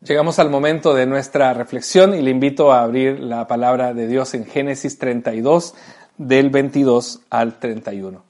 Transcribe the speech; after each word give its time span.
Llegamos 0.00 0.38
al 0.38 0.48
momento 0.48 0.94
de 0.94 1.06
nuestra 1.06 1.52
reflexión 1.54 2.14
y 2.14 2.22
le 2.22 2.30
invito 2.30 2.70
a 2.70 2.82
abrir 2.84 3.18
la 3.18 3.48
palabra 3.48 3.94
de 3.94 4.06
Dios 4.06 4.32
en 4.34 4.46
Génesis 4.46 4.96
32, 4.96 5.74
del 6.16 6.50
22 6.50 7.22
al 7.30 7.58
31. 7.58 8.22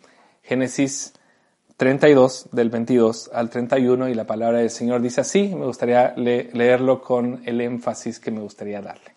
Génesis 0.42 1.12
32, 1.76 2.48
del 2.52 2.70
22 2.70 3.30
al 3.34 3.50
31, 3.50 4.08
y 4.08 4.14
la 4.14 4.26
palabra 4.26 4.60
del 4.60 4.70
Señor 4.70 5.02
dice 5.02 5.20
así, 5.20 5.54
me 5.54 5.66
gustaría 5.66 6.14
leerlo 6.16 7.02
con 7.02 7.43
el 7.45 7.61
énfasis 7.61 8.19
que 8.19 8.30
me 8.30 8.41
gustaría 8.41 8.80
darle. 8.80 9.14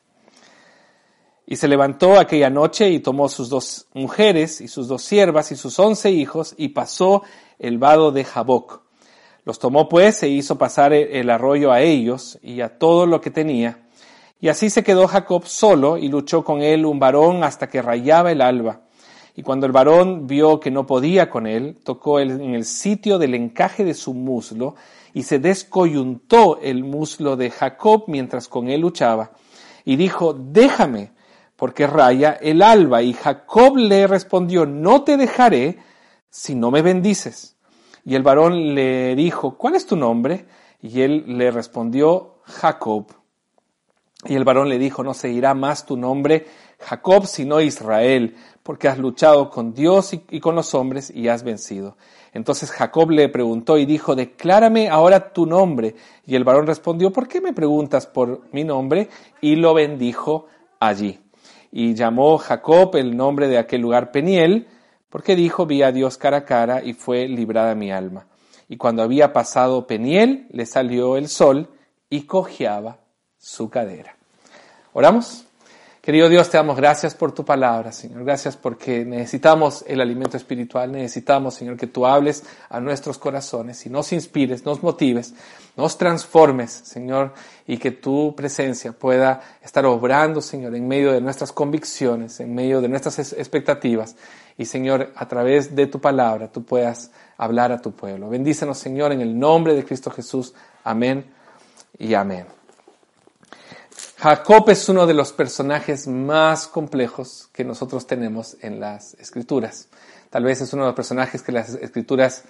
Y 1.48 1.56
se 1.56 1.70
levantó 1.70 2.20
aquella 2.20 2.50
noche 2.50 2.90
y 2.90 3.00
tomó 3.00 3.30
sus 3.30 3.48
dos 3.48 3.88
mujeres 3.94 4.60
y 4.60 4.68
sus 4.68 4.90
dos 4.90 5.04
siervas 5.04 5.54
y 5.54 5.56
sus 5.56 5.80
once 5.80 6.12
hijos 6.12 6.54
y 6.58 6.70
pasó 6.70 7.24
el 7.60 7.78
vado 7.78 8.12
de 8.12 8.26
Jaboc 8.26 8.91
los 9.44 9.60
tomó 9.60 9.90
pues 9.90 10.24
e 10.24 10.30
hizo 10.30 10.58
pasar 10.58 10.94
el 10.94 11.30
arroyo 11.30 11.72
a 11.72 11.82
ellos 11.82 12.40
y 12.42 12.62
a 12.62 12.78
todo 12.78 13.06
lo 13.06 13.22
que 13.22 13.32
tenía. 13.32 13.80
Y 14.40 14.50
así 14.50 14.70
se 14.70 14.84
quedó 14.84 15.08
Jacob 15.08 15.46
solo 15.46 15.98
y 15.98 16.08
luchó 16.08 16.44
con 16.44 16.62
él 16.62 16.86
un 16.86 17.00
varón 17.00 17.44
hasta 17.44 17.70
que 17.70 17.82
rayaba 17.82 18.32
el 18.32 18.42
alba. 18.42 18.82
Y 19.36 19.44
cuando 19.44 19.66
el 19.66 19.72
varón 19.72 20.28
vio 20.28 20.60
que 20.60 20.72
no 20.72 20.86
podía 20.86 21.30
con 21.30 21.48
él, 21.48 21.78
tocó 21.84 22.20
en 22.20 22.54
el 22.54 22.66
sitio 22.66 23.18
del 23.18 23.36
encaje 23.36 23.86
de 23.86 23.94
su 23.94 24.14
muslo 24.14 24.76
y 25.14 25.24
se 25.24 25.40
descoyuntó 25.40 26.60
el 26.62 26.84
muslo 26.84 27.38
de 27.38 27.50
Jacob 27.50 28.06
mientras 28.08 28.48
con 28.48 28.70
él 28.70 28.82
luchaba. 28.82 29.32
Y 29.86 29.96
dijo, 29.96 30.34
déjame, 30.34 31.12
porque 31.56 31.88
raya 31.88 32.32
el 32.42 32.62
alba. 32.62 33.02
Y 33.04 33.14
Jacob 33.14 33.78
le 33.78 34.08
respondió, 34.08 34.66
no 34.66 35.04
te 35.04 35.18
dejaré 35.18 35.78
si 36.30 36.56
no 36.56 36.72
me 36.72 36.82
bendices. 36.82 37.56
Y 38.06 38.16
el 38.16 38.24
varón 38.24 38.74
le 38.76 39.16
dijo, 39.16 39.58
¿cuál 39.58 39.76
es 39.76 39.86
tu 39.86 39.96
nombre? 39.96 40.46
Y 40.82 41.02
él 41.02 41.24
le 41.28 41.52
respondió, 41.52 42.40
Jacob. 42.44 43.08
Y 44.26 44.36
el 44.36 44.44
varón 44.44 44.70
le 44.70 44.78
dijo, 44.78 45.04
no 45.04 45.14
seguirá 45.14 45.54
más 45.54 45.86
tu 45.86 45.98
nombre 45.98 46.46
Jacob, 46.82 47.26
sino 47.26 47.62
Israel, 47.62 48.36
porque 48.64 48.88
has 48.88 48.98
luchado 48.98 49.50
con 49.50 49.74
Dios 49.74 50.14
y, 50.14 50.40
con 50.40 50.56
los 50.56 50.74
hombres 50.74 51.12
y 51.14 51.28
has 51.28 51.44
vencido. 51.44 51.96
Entonces 52.34 52.72
Jacob 52.72 53.12
le 53.12 53.30
preguntó 53.30 53.78
y 53.78 53.86
dijo, 53.86 54.16
declárame 54.16 54.90
ahora 54.90 55.32
tu 55.32 55.46
nombre. 55.46 55.96
Y 56.26 56.36
el 56.36 56.44
varón 56.44 56.68
respondió, 56.68 57.12
¿por 57.12 57.28
qué 57.28 57.42
me 57.42 57.54
preguntas 57.54 58.08
por 58.08 58.42
mi 58.52 58.64
nombre? 58.64 59.10
Y 59.42 59.56
lo 59.56 59.74
bendijo 59.74 60.48
allí. 60.80 61.20
Y 61.72 61.94
llamó 61.94 62.38
Jacob 62.38 62.96
el 62.96 63.16
nombre 63.16 63.48
de 63.48 63.58
aquel 63.58 63.82
lugar 63.82 64.12
Peniel, 64.12 64.68
porque 65.12 65.36
dijo, 65.36 65.68
vi 65.68 65.84
a 65.84 65.92
Dios 65.92 66.18
cara 66.18 66.38
a 66.38 66.46
cara 66.46 66.82
y 66.84 66.94
fue 66.94 67.28
librada 67.28 67.76
mi 67.76 67.92
alma. 67.92 68.26
Y 68.68 68.78
cuando 68.78 69.04
había 69.04 69.34
pasado 69.34 69.86
Peniel, 69.86 70.48
le 70.50 70.66
salió 70.66 71.18
el 71.18 71.28
sol 71.28 71.68
y 72.10 72.22
cojeaba 72.22 72.98
su 73.38 73.70
cadera. 73.70 74.16
¿Oramos? 74.94 75.46
Querido 76.02 76.30
Dios, 76.30 76.50
te 76.50 76.58
damos 76.58 76.78
gracias 76.78 77.14
por 77.14 77.32
tu 77.32 77.46
palabra, 77.46 77.92
Señor. 77.92 78.24
Gracias 78.24 78.58
porque 78.58 79.06
necesitamos 79.06 79.86
el 79.88 80.02
alimento 80.02 80.36
espiritual. 80.36 80.92
Necesitamos, 80.92 81.54
Señor, 81.54 81.78
que 81.78 81.86
tú 81.86 82.08
hables 82.08 82.44
a 82.70 82.80
nuestros 82.80 83.20
corazones 83.20 83.86
y 83.86 83.92
nos 83.92 84.12
inspires, 84.12 84.66
nos 84.66 84.82
motives, 84.82 85.36
nos 85.78 86.00
transformes, 86.00 86.72
Señor, 86.72 87.36
y 87.68 87.78
que 87.78 87.92
tu 87.92 88.34
presencia 88.36 88.94
pueda 88.94 89.42
estar 89.64 89.86
obrando, 89.86 90.42
Señor, 90.42 90.74
en 90.74 90.88
medio 90.88 91.12
de 91.12 91.22
nuestras 91.22 91.52
convicciones, 91.52 92.40
en 92.40 92.56
medio 92.56 92.82
de 92.82 92.90
nuestras 92.90 93.20
expectativas. 93.34 94.16
Y, 94.58 94.66
Señor, 94.66 95.12
a 95.16 95.28
través 95.28 95.76
de 95.76 95.86
tu 95.86 96.02
palabra 96.02 96.52
tú 96.52 96.64
puedas 96.64 97.12
hablar 97.38 97.72
a 97.72 97.80
tu 97.80 97.92
pueblo. 97.92 98.28
Bendícenos, 98.28 98.80
Señor, 98.80 99.12
en 99.12 99.22
el 99.22 99.38
nombre 99.38 99.76
de 99.76 99.86
Cristo 99.86 100.10
Jesús. 100.10 100.56
Amén 100.84 101.26
y 102.00 102.16
amén. 102.16 102.61
Jacob 104.22 104.70
es 104.70 104.88
uno 104.88 105.08
de 105.08 105.16
los 105.16 105.34
personajes 105.34 106.08
más 106.08 106.68
complejos 106.68 107.50
que 107.52 107.64
nosotros 107.64 108.06
tenemos 108.06 108.56
en 108.62 108.80
las 108.80 109.16
escrituras. 109.16 109.88
Tal 110.30 110.44
vez 110.44 110.62
es 110.62 110.72
uno 110.74 110.84
de 110.84 110.90
los 110.90 110.96
personajes 110.96 111.42
que 111.42 111.52
las 111.52 111.74
escrituras 111.74 112.44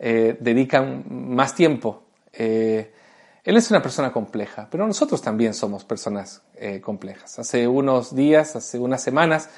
eh, 0.00 0.36
dedican 0.40 1.04
más 1.08 1.54
tiempo. 1.54 2.02
Eh, 2.32 2.92
él 3.44 3.56
es 3.56 3.70
una 3.70 3.80
persona 3.80 4.12
compleja, 4.12 4.66
pero 4.68 4.84
nosotros 4.84 5.22
también 5.22 5.54
somos 5.54 5.84
personas 5.84 6.42
eh, 6.56 6.80
complejas. 6.80 7.38
Hace 7.38 7.68
unos 7.68 8.16
días, 8.16 8.56
hace 8.56 8.80
unas 8.80 9.00
semanas, 9.00 9.48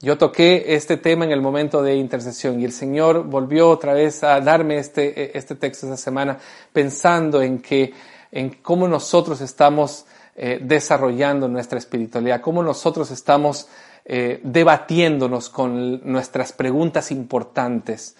yo 0.00 0.18
toqué 0.18 0.74
este 0.74 0.96
tema 0.96 1.24
en 1.24 1.30
el 1.30 1.40
momento 1.40 1.80
de 1.80 1.94
intercesión 1.94 2.60
y 2.60 2.64
el 2.64 2.72
Señor 2.72 3.22
volvió 3.22 3.70
otra 3.70 3.92
vez 3.92 4.24
a 4.24 4.40
darme 4.40 4.78
este, 4.78 5.38
este 5.38 5.54
texto 5.54 5.86
esta 5.86 5.96
semana 5.96 6.38
pensando 6.72 7.40
en 7.40 7.60
que, 7.60 7.94
en 8.32 8.50
cómo 8.50 8.88
nosotros 8.88 9.40
estamos 9.40 10.06
eh, 10.36 10.58
desarrollando 10.62 11.48
nuestra 11.48 11.78
espiritualidad, 11.78 12.40
cómo 12.40 12.62
nosotros 12.62 13.10
estamos 13.10 13.68
eh, 14.04 14.40
debatiéndonos 14.42 15.48
con 15.48 16.00
nuestras 16.10 16.52
preguntas 16.52 17.10
importantes. 17.10 18.16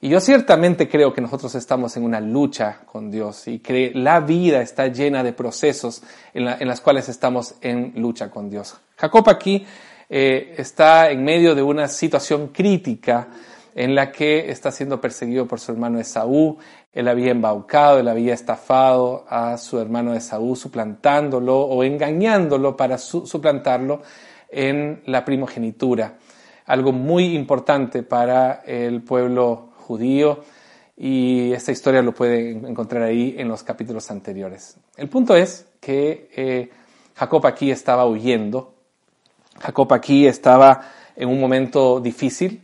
Y 0.00 0.08
yo 0.08 0.20
ciertamente 0.20 0.88
creo 0.88 1.12
que 1.12 1.20
nosotros 1.20 1.54
estamos 1.54 1.96
en 1.96 2.04
una 2.04 2.20
lucha 2.20 2.80
con 2.86 3.10
Dios 3.10 3.46
y 3.46 3.58
que 3.58 3.92
la 3.94 4.20
vida 4.20 4.62
está 4.62 4.86
llena 4.86 5.22
de 5.22 5.34
procesos 5.34 6.02
en, 6.32 6.48
en 6.48 6.66
las 6.66 6.80
cuales 6.80 7.08
estamos 7.08 7.54
en 7.60 7.92
lucha 7.96 8.30
con 8.30 8.48
Dios. 8.48 8.76
Jacob 8.96 9.28
aquí 9.28 9.66
eh, 10.12 10.56
está 10.58 11.08
en 11.10 11.22
medio 11.22 11.54
de 11.54 11.62
una 11.62 11.86
situación 11.86 12.48
crítica 12.48 13.28
en 13.76 13.94
la 13.94 14.10
que 14.10 14.50
está 14.50 14.72
siendo 14.72 15.00
perseguido 15.00 15.46
por 15.46 15.60
su 15.60 15.70
hermano 15.70 16.00
Esaú, 16.00 16.58
él 16.92 17.08
había 17.08 17.30
embaucado, 17.30 18.00
él 18.00 18.08
había 18.08 18.34
estafado 18.34 19.24
a 19.28 19.56
su 19.58 19.78
hermano 19.78 20.14
Esaú, 20.14 20.56
suplantándolo 20.56 21.60
o 21.60 21.84
engañándolo 21.84 22.76
para 22.76 22.98
suplantarlo 22.98 24.02
en 24.48 25.02
la 25.06 25.24
primogenitura. 25.24 26.18
Algo 26.66 26.92
muy 26.92 27.34
importante 27.34 28.02
para 28.02 28.62
el 28.66 29.02
pueblo 29.02 29.70
judío 29.76 30.40
y 30.96 31.52
esta 31.52 31.72
historia 31.72 32.02
lo 32.02 32.12
puede 32.12 32.50
encontrar 32.50 33.04
ahí 33.04 33.34
en 33.38 33.48
los 33.48 33.62
capítulos 33.62 34.10
anteriores. 34.10 34.76
El 34.96 35.08
punto 35.08 35.36
es 35.36 35.66
que 35.80 36.28
eh, 36.36 36.70
Jacob 37.14 37.46
aquí 37.46 37.70
estaba 37.70 38.06
huyendo. 38.06 38.74
Jacob 39.60 39.92
aquí 39.92 40.26
estaba 40.26 40.82
en 41.16 41.28
un 41.28 41.40
momento 41.40 42.00
difícil 42.00 42.62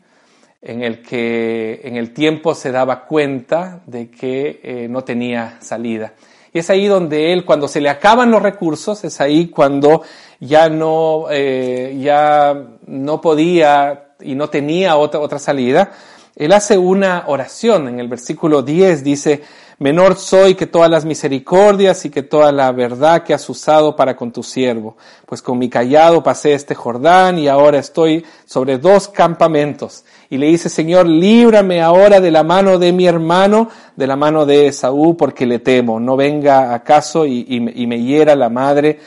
en 0.63 0.83
el 0.83 1.03
que 1.03 1.81
en 1.85 1.97
el 1.97 2.13
tiempo 2.13 2.55
se 2.55 2.73
daba 2.73 3.05
cuenta 3.07 3.83
de 3.87 4.11
que 4.11 4.61
eh, 4.63 4.89
no 4.89 5.03
tenía 5.05 5.59
salida. 5.61 6.15
Y 6.53 6.59
es 6.59 6.71
ahí 6.71 6.87
donde 6.87 7.33
él, 7.33 7.45
cuando 7.45 7.69
se 7.69 7.81
le 7.81 7.89
acaban 7.89 8.31
los 8.31 8.43
recursos, 8.43 9.05
es 9.05 9.21
ahí 9.21 9.49
cuando 9.49 10.03
ya 10.41 10.69
no, 10.69 11.27
eh, 11.31 11.99
ya 12.01 12.57
no 12.87 13.21
podía 13.21 14.15
y 14.21 14.35
no 14.35 14.49
tenía 14.49 14.97
otra, 14.97 15.21
otra 15.21 15.39
salida, 15.39 15.93
él 16.35 16.53
hace 16.53 16.79
una 16.79 17.25
oración. 17.27 17.89
En 17.89 18.01
el 18.01 18.09
versículo 18.09 18.63
10 18.63 19.05
dice, 19.05 19.43
Menor 19.79 20.17
soy 20.17 20.55
que 20.55 20.67
todas 20.67 20.91
las 20.91 21.05
misericordias 21.05 22.07
y 22.07 22.11
que 22.11 22.23
toda 22.23 22.51
la 22.51 22.73
verdad 22.73 23.23
que 23.23 23.35
has 23.35 23.47
usado 23.51 23.95
para 23.95 24.17
con 24.17 24.33
tu 24.33 24.43
siervo, 24.43 24.97
pues 25.27 25.43
con 25.43 25.59
mi 25.59 25.69
callado 25.69 26.23
pasé 26.23 26.55
este 26.55 26.75
Jordán 26.75 27.39
y 27.39 27.49
ahora 27.49 27.79
estoy 27.79 28.25
sobre 28.47 28.79
dos 28.79 29.09
campamentos. 29.09 30.07
Y 30.31 30.39
le 30.39 30.47
dice, 30.47 30.71
Señor, 30.71 31.07
líbrame 31.07 31.83
ahora 31.83 32.21
de 32.21 32.31
la 32.31 32.43
mano 32.43 32.79
de 32.79 32.93
mi 32.93 33.07
hermano, 33.07 33.69
de 33.97 34.07
la 34.07 34.17
mano 34.17 34.47
de 34.47 34.69
Esaú, 34.69 35.15
porque 35.15 35.45
le 35.45 35.59
temo, 35.59 36.01
no 36.01 36.17
venga 36.17 36.73
acaso 36.73 37.27
y, 37.27 37.61
me 37.61 38.01
hiera 38.01 38.35
la 38.35 38.49
madre 38.49 38.99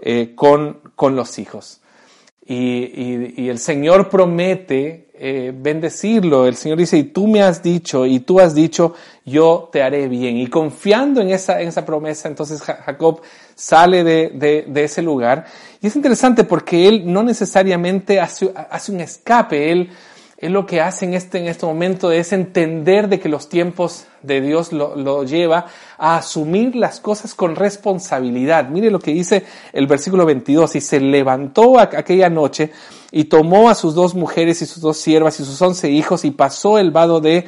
eh, 0.00 0.32
con, 0.34 0.80
con 0.96 1.14
los 1.14 1.38
hijos. 1.38 1.80
Y, 2.50 3.48
el 3.48 3.58
Señor 3.58 4.08
promete 4.08 5.07
eh, 5.20 5.52
bendecirlo. 5.54 6.46
El 6.46 6.56
Señor 6.56 6.78
dice, 6.78 6.96
y 6.96 7.04
tú 7.04 7.26
me 7.26 7.42
has 7.42 7.62
dicho, 7.62 8.06
y 8.06 8.20
tú 8.20 8.40
has 8.40 8.54
dicho, 8.54 8.94
yo 9.24 9.68
te 9.72 9.82
haré 9.82 10.08
bien. 10.08 10.36
Y 10.36 10.46
confiando 10.46 11.20
en 11.20 11.30
esa, 11.30 11.60
en 11.60 11.68
esa 11.68 11.84
promesa, 11.84 12.28
entonces 12.28 12.60
Jacob 12.62 13.20
sale 13.54 14.04
de, 14.04 14.64
de, 14.66 14.84
ese 14.84 15.02
lugar. 15.02 15.44
Y 15.80 15.88
es 15.88 15.96
interesante 15.96 16.44
porque 16.44 16.88
él 16.88 17.12
no 17.12 17.22
necesariamente 17.22 18.20
hace, 18.20 18.52
hace 18.70 18.92
un 18.92 19.00
escape, 19.00 19.72
él 19.72 19.90
él 20.38 20.52
lo 20.52 20.66
que 20.66 20.80
hace 20.80 21.04
en 21.04 21.14
este, 21.14 21.38
en 21.38 21.48
este 21.48 21.66
momento 21.66 22.12
es 22.12 22.32
entender 22.32 23.08
de 23.08 23.18
que 23.18 23.28
los 23.28 23.48
tiempos 23.48 24.06
de 24.22 24.40
Dios 24.40 24.72
lo, 24.72 24.94
lo, 24.94 25.24
lleva 25.24 25.66
a 25.98 26.16
asumir 26.18 26.76
las 26.76 27.00
cosas 27.00 27.34
con 27.34 27.56
responsabilidad. 27.56 28.68
Mire 28.68 28.88
lo 28.88 29.00
que 29.00 29.12
dice 29.12 29.44
el 29.72 29.88
versículo 29.88 30.24
22, 30.24 30.76
y 30.76 30.80
se 30.80 31.00
levantó 31.00 31.80
aquella 31.80 32.30
noche 32.30 32.70
y 33.10 33.24
tomó 33.24 33.70
a 33.70 33.74
sus 33.74 33.94
dos 33.94 34.14
mujeres 34.14 34.62
y 34.62 34.66
sus 34.66 34.82
dos 34.82 34.98
siervas 34.98 35.40
y 35.40 35.44
sus 35.44 35.60
once 35.62 35.90
hijos 35.90 36.24
y 36.24 36.30
pasó 36.30 36.78
el 36.78 36.90
vado 36.90 37.20
de 37.20 37.46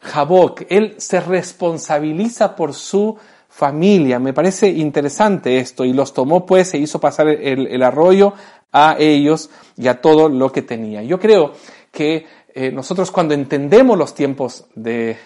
Jaboc. 0.00 0.62
Él 0.68 0.94
se 0.98 1.20
responsabiliza 1.20 2.54
por 2.54 2.74
su 2.74 3.16
familia. 3.48 4.18
Me 4.18 4.32
parece 4.32 4.68
interesante 4.68 5.58
esto 5.58 5.84
y 5.84 5.92
los 5.92 6.12
tomó 6.12 6.46
pues 6.46 6.74
e 6.74 6.78
hizo 6.78 7.00
pasar 7.00 7.28
el, 7.28 7.82
arroyo 7.82 8.34
a 8.70 8.96
ellos 8.98 9.50
y 9.76 9.88
a 9.88 10.00
todo 10.00 10.28
lo 10.28 10.52
que 10.52 10.62
tenía. 10.62 11.02
Yo 11.02 11.18
creo 11.18 11.52
que 11.90 12.26
eh, 12.54 12.70
nosotros 12.70 13.10
cuando 13.10 13.34
entendemos 13.34 13.96
los 13.98 14.14
tiempos 14.14 14.66
de, 14.74 15.16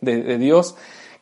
de, 0.00 0.38
Dios, 0.38 0.76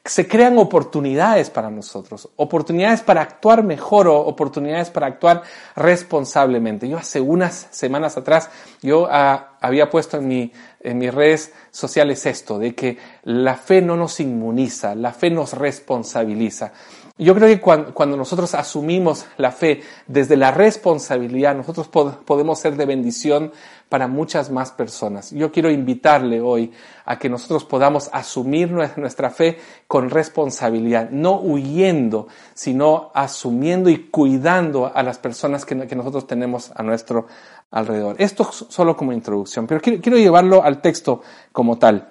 se 0.06 0.26
crean 0.28 0.58
oportunidades 0.58 1.50
para 1.50 1.70
nosotros, 1.70 2.28
oportunidades 2.36 3.02
para 3.02 3.22
actuar 3.22 3.62
mejor 3.62 4.08
o 4.08 4.18
oportunidades 4.20 4.90
para 4.90 5.06
actuar 5.06 5.42
responsablemente. 5.74 6.88
Yo 6.88 6.98
hace 6.98 7.20
unas 7.20 7.68
semanas 7.70 8.16
atrás, 8.16 8.50
yo 8.82 9.08
ah, 9.10 9.56
había 9.60 9.90
puesto 9.90 10.18
en, 10.18 10.28
mi, 10.28 10.52
en 10.80 10.98
mis 10.98 11.12
redes 11.12 11.52
sociales 11.70 12.24
esto, 12.26 12.58
de 12.58 12.74
que 12.74 12.98
la 13.24 13.56
fe 13.56 13.82
no 13.82 13.96
nos 13.96 14.20
inmuniza, 14.20 14.94
la 14.94 15.12
fe 15.12 15.30
nos 15.30 15.52
responsabiliza. 15.52 16.72
Yo 17.18 17.34
creo 17.34 17.48
que 17.48 17.60
cuando, 17.60 18.14
nosotros 18.14 18.54
asumimos 18.54 19.24
la 19.38 19.50
fe 19.50 19.80
desde 20.06 20.36
la 20.36 20.50
responsabilidad, 20.50 21.56
nosotros 21.56 21.88
podemos 21.88 22.58
ser 22.58 22.76
de 22.76 22.84
bendición 22.84 23.52
para 23.88 24.06
muchas 24.06 24.50
más 24.50 24.70
personas. 24.70 25.30
Yo 25.30 25.50
quiero 25.50 25.70
invitarle 25.70 26.42
hoy 26.42 26.72
a 27.06 27.18
que 27.18 27.30
nosotros 27.30 27.64
podamos 27.64 28.10
asumir 28.12 28.70
nuestra 28.70 29.30
fe 29.30 29.58
con 29.86 30.10
responsabilidad, 30.10 31.08
no 31.08 31.40
huyendo, 31.40 32.28
sino 32.52 33.10
asumiendo 33.14 33.88
y 33.88 34.08
cuidando 34.10 34.92
a 34.94 35.02
las 35.02 35.16
personas 35.16 35.64
que, 35.64 35.74
nosotros 35.74 36.26
tenemos 36.26 36.70
a 36.74 36.82
nuestro 36.82 37.28
alrededor. 37.70 38.16
Esto 38.18 38.44
solo 38.52 38.94
como 38.94 39.14
introducción, 39.14 39.66
pero 39.66 39.80
quiero 39.80 40.18
llevarlo 40.18 40.62
al 40.62 40.82
texto 40.82 41.22
como 41.50 41.78
tal. 41.78 42.10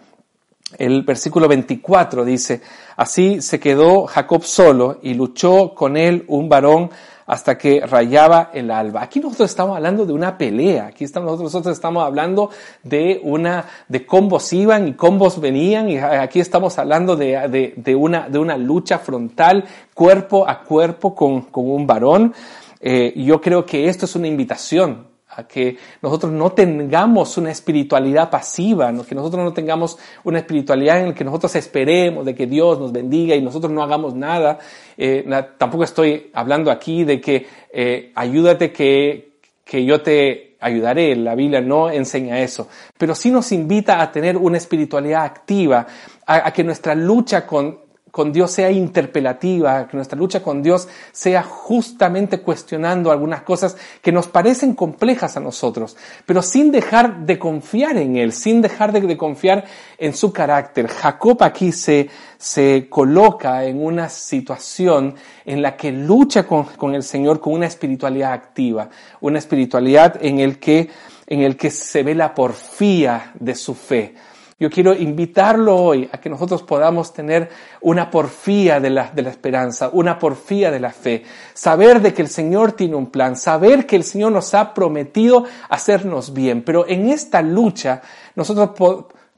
El 0.78 1.04
versículo 1.04 1.48
24 1.48 2.26
dice, 2.26 2.62
así 2.98 3.40
se 3.42 3.60
quedó 3.60 4.08
Jacob 4.08 4.44
solo 4.44 5.00
y 5.04 5.14
luchó 5.14 5.76
con 5.76 5.96
él 5.96 6.26
un 6.28 6.50
varón 6.50 6.90
hasta 7.28 7.56
que 7.56 7.82
rayaba 7.86 8.50
el 8.52 8.72
alba. 8.72 9.04
Aquí 9.04 9.20
nosotros 9.20 9.50
estamos 9.50 9.76
hablando 9.76 10.08
de 10.08 10.14
una 10.14 10.38
pelea, 10.38 10.88
aquí 10.88 11.04
estamos, 11.04 11.40
nosotros, 11.40 11.72
estamos 11.72 12.04
hablando 12.04 12.50
de 12.82 13.20
una, 13.24 13.66
de 13.88 14.08
combos 14.08 14.52
iban 14.54 14.88
y 14.88 14.94
combos 14.94 15.40
venían 15.40 15.88
y 15.88 15.98
aquí 15.98 16.40
estamos 16.40 16.78
hablando 16.80 17.16
de, 17.16 17.74
de, 17.76 17.96
una, 17.96 18.28
de 18.28 18.40
una 18.40 18.58
lucha 18.58 18.98
frontal, 18.98 19.66
cuerpo 19.94 20.50
a 20.50 20.64
cuerpo 20.64 21.14
con, 21.14 21.42
con 21.44 21.70
un 21.70 21.86
varón. 21.86 22.34
Eh, 22.80 23.14
yo 23.16 23.40
creo 23.40 23.66
que 23.66 23.88
esto 23.88 24.06
es 24.06 24.16
una 24.16 24.28
invitación 24.28 25.15
a 25.36 25.48
que 25.48 25.78
nosotros 26.02 26.32
no 26.32 26.52
tengamos 26.52 27.38
una 27.38 27.52
espiritualidad 27.52 28.30
pasiva, 28.30 28.94
que 29.08 29.16
nosotros 29.16 29.44
no 29.44 29.54
tengamos 29.54 29.98
una 30.24 30.40
espiritualidad 30.40 31.02
en 31.02 31.08
la 31.10 31.14
que 31.14 31.24
nosotros 31.24 31.56
esperemos 31.56 32.26
de 32.26 32.34
que 32.34 32.48
Dios 32.48 32.80
nos 32.80 32.92
bendiga 32.92 33.36
y 33.36 33.42
nosotros 33.42 33.72
no 33.72 33.84
hagamos 33.84 34.16
nada. 34.16 34.60
Eh, 34.98 35.26
tampoco 35.58 35.84
estoy 35.84 36.32
hablando 36.34 36.72
aquí 36.72 37.04
de 37.04 37.20
que 37.20 37.46
eh, 37.72 38.12
ayúdate 38.16 38.72
que, 38.72 39.34
que 39.64 39.84
yo 39.84 40.02
te 40.02 40.56
ayudaré, 40.60 41.16
la 41.16 41.36
Biblia 41.36 41.62
no 41.62 41.92
enseña 41.92 42.40
eso, 42.40 42.68
pero 42.98 43.14
sí 43.14 43.30
nos 43.30 43.52
invita 43.52 44.02
a 44.02 44.12
tener 44.12 44.36
una 44.36 44.58
espiritualidad 44.58 45.24
activa, 45.24 45.86
a 46.26 46.52
que 46.52 46.64
nuestra 46.64 46.96
lucha 46.96 47.46
con, 47.46 47.85
con 48.16 48.32
Dios 48.32 48.52
sea 48.52 48.72
interpelativa, 48.72 49.90
que 49.90 49.98
nuestra 49.98 50.18
lucha 50.18 50.42
con 50.42 50.64
Dios 50.64 50.88
sea 51.12 51.44
justamente 51.44 52.40
cuestionando 52.40 53.12
algunas 53.12 53.42
cosas 53.42 53.76
que 54.02 54.14
nos 54.14 54.30
parecen 54.30 54.74
complejas 54.74 55.36
a 55.36 55.42
nosotros, 55.42 55.98
pero 56.26 56.42
sin 56.42 56.72
dejar 56.72 57.26
de 57.26 57.38
confiar 57.38 57.98
en 57.98 58.16
Él, 58.16 58.32
sin 58.32 58.62
dejar 58.62 58.94
de, 58.94 59.18
confiar 59.18 59.66
en 59.98 60.14
su 60.14 60.32
carácter. 60.32 60.88
Jacob 60.88 61.44
aquí 61.44 61.74
se, 61.74 62.10
se 62.38 62.88
coloca 62.90 63.66
en 63.66 63.84
una 63.84 64.08
situación 64.08 65.16
en 65.44 65.62
la 65.62 65.76
que 65.76 65.92
lucha 65.92 66.48
con, 66.48 66.64
con 66.64 66.96
el 66.96 67.04
Señor 67.04 67.42
con 67.42 67.52
una 67.52 67.66
espiritualidad 67.66 68.32
activa, 68.32 68.88
una 69.20 69.40
espiritualidad 69.40 70.24
en 70.24 70.40
el 70.40 70.58
que, 70.58 70.90
en 71.28 71.42
el 71.42 71.58
que 71.58 71.70
se 71.70 72.02
ve 72.02 72.16
la 72.16 72.34
porfía 72.34 73.34
de 73.38 73.56
su 73.56 73.76
fe 73.76 74.16
yo 74.58 74.70
quiero 74.70 74.94
invitarlo 74.94 75.76
hoy 75.76 76.10
a 76.12 76.20
que 76.20 76.30
nosotros 76.30 76.64
podamos 76.64 77.12
tener 77.12 77.50
una 77.82 78.10
porfía 78.10 78.80
de 78.80 78.90
la, 78.90 79.12
de 79.12 79.22
la 79.22 79.30
esperanza, 79.30 79.90
una 79.92 80.18
porfía 80.18 80.72
de 80.72 80.80
la 80.80 80.92
fe, 80.92 81.24
saber 81.54 82.02
de 82.02 82.14
que 82.14 82.22
el 82.22 82.30
Señor 82.30 82.72
tiene 82.72 82.96
un 82.96 83.08
plan, 83.08 83.36
saber 83.36 83.86
que 83.86 83.98
el 83.98 84.06
Señor 84.06 84.32
nos 84.32 84.54
ha 84.54 84.74
prometido 84.74 85.44
hacernos 85.68 86.34
bien, 86.34 86.64
pero 86.64 86.88
en 86.88 87.10
esta 87.10 87.42
lucha 87.42 88.02
nosotros 88.36 88.72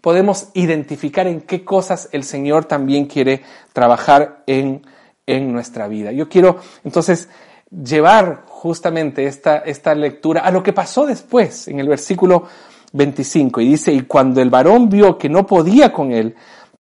podemos 0.02 0.50
identificar 0.54 1.26
en 1.26 1.42
qué 1.42 1.66
cosas 1.66 2.10
el 2.12 2.24
Señor 2.24 2.66
también 2.66 3.08
quiere 3.08 3.42
trabajar 3.74 4.44
en, 4.46 4.86
en 5.26 5.52
nuestra 5.52 5.88
vida. 5.88 6.12
Yo 6.12 6.30
quiero 6.30 6.60
entonces 6.84 7.28
llevar 7.72 8.44
justamente 8.48 9.26
esta, 9.26 9.58
esta 9.58 9.94
lectura 9.94 10.42
a 10.42 10.52
lo 10.52 10.64
que 10.64 10.74
pasó 10.74 11.06
después 11.06 11.68
en 11.68 11.80
el 11.80 11.88
versículo 11.88 12.46
25 12.94 13.62
y 13.62 13.68
dice, 13.70 13.94
y 13.94 14.02
cuando 14.02 14.42
el 14.42 14.50
varón 14.50 14.90
vio 14.90 15.18
que 15.18 15.30
no 15.30 15.46
podía 15.46 15.92
con 15.92 16.12
él, 16.12 16.36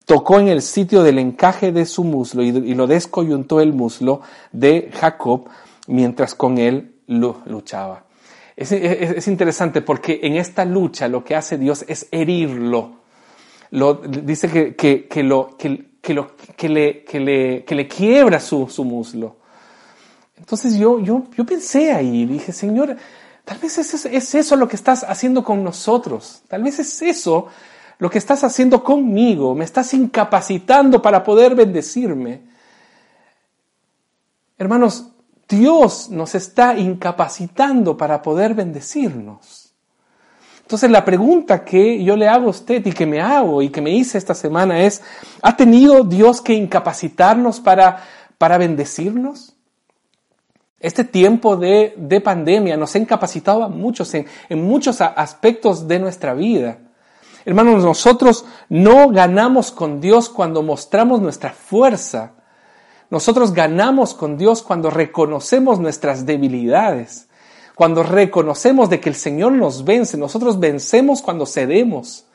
tocó 0.05 0.39
en 0.39 0.47
el 0.47 0.61
sitio 0.61 1.03
del 1.03 1.19
encaje 1.19 1.71
de 1.71 1.85
su 1.85 2.03
muslo 2.03 2.43
y, 2.43 2.51
lo 2.51 2.87
descoyuntó 2.87 3.59
el 3.59 3.73
muslo 3.73 4.21
de 4.51 4.91
Jacob 4.93 5.49
mientras 5.87 6.35
con 6.35 6.57
él 6.57 6.93
luchaba. 7.07 8.05
Es, 8.55 9.27
interesante 9.27 9.81
porque 9.81 10.19
en 10.23 10.37
esta 10.37 10.63
lucha 10.63 11.07
lo 11.07 11.23
que 11.23 11.35
hace 11.35 11.57
Dios 11.57 11.83
es 11.87 12.07
herirlo. 12.11 13.03
Lo, 13.71 13.95
dice 13.95 14.49
que, 14.49 14.75
que, 15.07 15.23
lo, 15.23 15.57
que, 15.57 16.13
lo, 16.13 16.35
que, 16.55 16.69
le, 16.69 17.03
le, 17.13 17.65
le 17.67 17.87
quiebra 17.87 18.39
su, 18.39 18.69
su 18.69 18.85
muslo. 18.85 19.37
Entonces 20.37 20.77
yo, 20.77 20.99
yo, 20.99 21.23
yo 21.35 21.45
pensé 21.45 21.91
ahí, 21.91 22.25
dije, 22.25 22.51
Señor, 22.51 22.95
Tal 23.45 23.59
vez 23.59 23.77
es, 23.77 24.36
eso 24.36 24.56
lo 24.56 24.68
que 24.68 24.75
estás 24.75 25.03
haciendo 25.03 25.44
con 25.44 25.63
nosotros. 25.63 26.42
Tal 26.47 26.63
vez 26.63 26.80
es 26.80 27.01
eso 27.03 27.47
lo 28.00 28.09
que 28.09 28.18
estás 28.18 28.44
haciendo 28.44 28.83
conmigo. 28.83 29.53
Me 29.53 29.63
estás 29.63 29.94
incapacitando 29.94 31.00
para 31.00 31.24
poder 31.24 31.53
bendecirme. 31.53 32.42
Hermanos, 34.57 35.09
Dios 35.47 36.09
nos 36.09 36.33
está 36.33 36.75
incapacitando 36.75 37.95
para 37.95 38.24
poder 38.24 38.56
bendecirnos. 38.56 39.74
Entonces 40.62 40.89
la 40.89 41.06
pregunta 41.06 41.63
que 41.63 42.03
yo 42.03 42.15
le 42.15 42.27
hago 42.27 42.48
a 42.48 42.50
usted 42.50 42.83
y 42.83 42.91
que 42.91 43.06
me 43.06 43.21
hago 43.21 43.62
y 43.62 43.69
que 43.69 43.81
me 43.81 43.91
hice 43.91 44.18
esta 44.18 44.33
semana 44.33 44.80
es, 44.80 45.03
¿ha 45.44 45.56
tenido 45.56 46.03
Dios 46.03 46.41
que 46.41 46.53
incapacitarnos 46.53 47.59
para, 47.59 48.03
para 48.39 48.57
bendecirnos? 48.57 49.54
Este 50.85 51.03
tiempo 51.03 51.57
de, 51.57 52.21
pandemia 52.23 52.77
nos 52.77 52.93
ha 52.93 52.99
incapacitado 52.99 53.63
a 53.63 53.69
muchos 53.69 54.13
en, 54.13 54.27
en 54.49 54.63
muchos 54.63 55.01
aspectos 55.01 55.87
de 55.87 55.97
nuestra 55.97 56.35
vida. 56.35 56.77
Hermanos, 57.43 57.83
nosotros 57.83 58.45
no 58.69 59.09
ganamos 59.09 59.71
con 59.71 59.99
Dios 59.99 60.29
cuando 60.29 60.61
mostramos 60.61 61.21
nuestra 61.21 61.49
fuerza. 61.49 62.33
Nosotros 63.09 63.51
ganamos 63.51 64.13
con 64.13 64.37
Dios 64.37 64.61
cuando 64.61 64.91
reconocemos 64.91 65.79
nuestras 65.79 66.27
debilidades, 66.27 67.29
cuando 67.74 68.03
reconocemos 68.03 68.88
de 68.88 69.00
que 69.00 69.10
el 69.10 69.15
Señor 69.15 69.53
nos 69.53 69.86
vence. 69.86 70.19
Nosotros 70.19 70.60
vencemos 70.60 71.24
cuando 71.24 71.48
cedemos. 71.48 72.27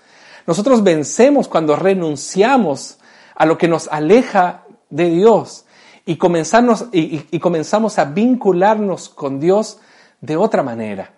Nosotros 0.48 0.82
vencemos 0.82 1.46
cuando 1.46 1.76
renunciamos 1.76 2.98
a 3.36 3.46
lo 3.46 3.56
que 3.58 3.68
nos 3.68 3.86
aleja 3.92 4.64
de 4.88 5.08
Dios 5.08 5.66
y, 6.04 6.16
comenzarnos, 6.16 6.86
y, 6.92 7.38
comenzamos 7.38 7.98
a 7.98 8.04
vincularnos 8.04 9.08
con 9.08 9.40
Dios 9.40 9.78
de 10.20 10.36
otra 10.36 10.62
manera. 10.62 11.12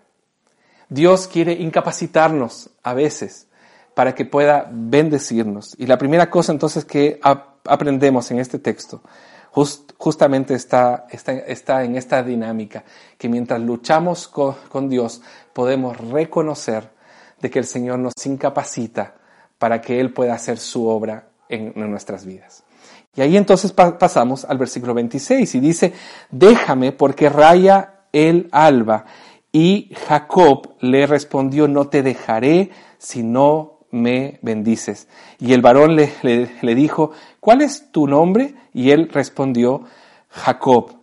Dios 0.89 1.27
quiere 1.27 1.53
incapacitarnos 1.53 2.71
a 2.83 2.95
veces 2.95 3.47
para 3.95 4.15
que 4.15 4.25
pueda 4.25 4.69
bendecirnos. 4.71 5.75
Y 5.79 5.87
la 5.87 5.99
primera 5.99 6.31
cosa 6.31 6.53
entonces 6.53 6.85
que 6.85 7.21
aprendemos 7.23 8.31
en 8.31 8.39
este 8.39 8.59
texto 8.59 9.03
justamente 9.53 10.55
está, 10.55 11.07
está, 11.11 11.33
está, 11.33 11.85
en 11.85 11.97
esta 11.97 12.23
dinámica, 12.23 12.85
que 13.19 13.29
mientras 13.29 13.61
luchamos 13.61 14.27
con, 14.27 14.89
Dios 14.89 15.21
podemos 15.53 15.97
reconocer 16.11 16.91
de 17.41 17.51
que 17.51 17.59
el 17.59 17.67
Señor 17.67 17.99
nos 17.99 18.15
incapacita 18.25 19.15
para 19.59 19.81
que 19.81 20.01
Él 20.01 20.12
pueda 20.12 20.35
hacer 20.35 20.59
su 20.59 20.87
obra 20.87 21.29
en 21.49 21.73
nuestras 21.91 22.25
vidas. 22.25 22.65
Y 23.15 23.21
ahí 23.21 23.37
entonces 23.37 23.73
pasamos 23.73 24.45
al 24.45 24.59
versículo 24.59 24.95
26 24.95 25.55
y 25.55 25.61
dice, 25.61 25.93
déjame 26.31 26.93
porque 26.93 27.29
raya 27.29 28.07
el 28.12 28.49
alba. 28.53 29.05
Y 29.53 29.91
Jacob 30.07 30.77
le 30.81 31.07
respondió, 31.07 31.69
no 31.69 31.89
te 31.89 32.03
dejaré 32.03 32.71
si 32.97 33.23
no 33.23 33.81
me 33.91 34.39
bendices. 34.41 35.09
Y 35.39 35.53
el 35.53 35.61
varón 35.61 35.95
le, 35.95 36.11
le, 36.23 36.75
dijo, 36.75 37.11
¿cuál 37.39 37.61
es 37.61 37.93
tu 37.93 38.07
nombre? 38.07 38.55
Y 38.73 38.91
él 38.91 39.11
respondió, 39.12 39.83
Jacob. 40.31 40.97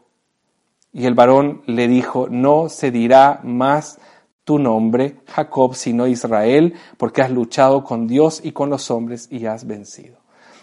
Y 0.92 1.06
el 1.06 1.14
varón 1.14 1.62
le 1.68 1.88
dijo, 1.88 2.28
no 2.30 2.70
se 2.70 2.90
dirá 2.90 3.40
más 3.44 4.00
tu 4.44 4.58
nombre, 4.58 5.18
Jacob, 5.28 5.76
sino 5.76 6.08
Israel, 6.08 6.74
porque 6.98 7.22
has 7.22 7.30
luchado 7.30 7.84
con 7.84 8.08
Dios 8.08 8.42
y 8.44 8.52
con 8.52 8.72
los 8.72 8.90
hombres 8.90 9.28
y 9.30 9.46
has 9.46 9.68
vencido. 9.68 10.19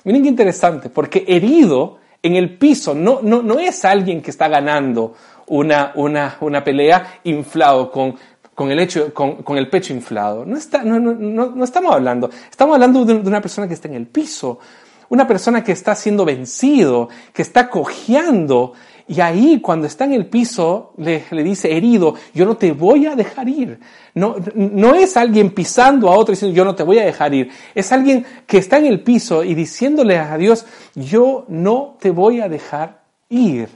Miren 0.06 0.22
qué 0.22 0.28
interesante, 0.28 0.88
porque 0.88 1.24
herido 1.26 1.98
en 2.22 2.36
el 2.36 2.56
piso 2.56 2.94
no, 2.94 3.18
no, 3.22 3.42
no 3.42 3.58
es 3.58 3.84
alguien 3.84 4.22
que 4.22 4.30
está 4.30 4.46
ganando 4.46 5.14
una, 5.48 5.90
una, 5.96 6.36
una 6.42 6.62
pelea 6.62 7.18
inflado 7.24 7.90
con, 7.90 8.14
con 8.54 8.70
el, 8.70 8.78
hecho, 8.78 9.12
con, 9.12 9.42
con, 9.42 9.58
el 9.58 9.68
pecho 9.68 9.92
inflado. 9.92 10.46
No, 10.46 10.56
está, 10.56 10.84
no, 10.84 11.00
no, 11.00 11.12
no, 11.12 11.64
estamos 11.64 11.92
hablando, 11.92 12.30
estamos 12.48 12.74
hablando 12.74 13.04
de, 13.04 13.14
una 13.14 13.40
persona 13.40 13.66
que 13.66 13.74
está 13.74 13.88
en 13.88 13.94
el 13.94 14.06
piso, 14.06 14.60
una 15.08 15.26
persona 15.26 15.64
que 15.64 15.72
está 15.72 15.96
siendo 15.96 16.24
vencido, 16.24 17.08
que 17.32 17.42
está 17.42 17.68
cojeando, 17.68 18.74
y 19.08 19.20
ahí 19.20 19.60
cuando 19.60 19.86
está 19.86 20.04
en 20.04 20.14
el 20.14 20.26
piso 20.26 20.92
le, 20.96 21.24
dice 21.44 21.76
herido, 21.76 22.14
yo 22.34 22.44
no 22.44 22.56
te 22.56 22.72
voy 22.72 23.06
a 23.06 23.14
dejar 23.14 23.48
ir. 23.48 23.78
No, 24.14 24.36
no 24.54 24.94
es 24.94 25.16
alguien 25.16 25.50
pisando 25.50 26.08
a 26.08 26.16
otro 26.16 26.32
diciendo 26.32 26.56
yo 26.56 26.64
no 26.64 26.74
te 26.74 26.82
voy 26.82 26.98
a 26.98 27.04
dejar 27.04 27.32
ir. 27.32 27.50
Es 27.74 27.92
alguien 27.92 28.26
que 28.46 28.58
está 28.58 28.78
en 28.78 28.86
el 28.86 29.00
piso 29.00 29.44
y 29.44 29.54
diciéndole 29.54 30.18
a 30.18 30.36
Dios, 30.36 30.66
yo 30.94 31.44
no 31.48 31.96
te 32.00 32.10
voy 32.10 32.40
a 32.40 32.48
dejar 32.48 33.02
ir. 33.28 33.68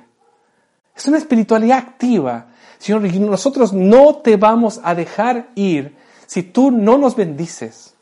Es 0.96 1.06
una 1.06 1.18
espiritualidad 1.18 1.78
activa. 1.78 2.48
Señor, 2.78 3.02
nosotros 3.02 3.72
no 3.72 4.16
te 4.16 4.36
vamos 4.36 4.80
a 4.82 4.96
dejar 4.96 5.50
ir 5.54 5.94
si 6.26 6.42
tú 6.42 6.72
no 6.72 6.98
nos 6.98 7.14
bendices. 7.14 7.94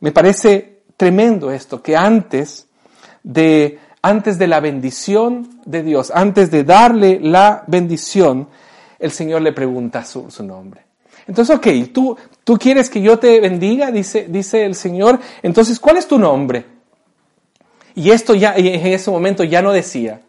Me 0.00 0.12
parece 0.12 0.82
tremendo 0.96 1.50
esto, 1.50 1.82
que 1.82 1.96
antes 1.96 2.68
de 3.22 3.78
antes 4.02 4.38
de 4.38 4.46
la 4.46 4.60
bendición 4.60 5.60
de 5.64 5.82
Dios, 5.82 6.12
antes 6.14 6.50
de 6.50 6.64
darle 6.64 7.18
la 7.20 7.64
bendición, 7.66 8.48
el 8.98 9.10
Señor 9.10 9.42
le 9.42 9.52
pregunta 9.52 10.04
su, 10.04 10.28
nombre. 10.42 10.82
Entonces, 11.26 11.56
ok, 11.56 11.92
¿tú, 11.92 12.16
tú 12.44 12.56
quieres 12.56 12.88
que 12.90 13.00
yo 13.00 13.18
te 13.18 13.40
bendiga, 13.40 13.90
dice, 13.90 14.26
dice 14.28 14.64
el 14.64 14.74
Señor, 14.74 15.18
entonces, 15.42 15.78
¿cuál 15.78 15.96
es 15.96 16.06
tu 16.06 16.18
nombre? 16.18 16.64
Y 17.94 18.10
esto 18.10 18.34
ya, 18.34 18.54
en 18.56 18.86
ese 18.86 19.10
momento 19.10 19.44
ya 19.44 19.60
no 19.60 19.72
decía, 19.72 20.20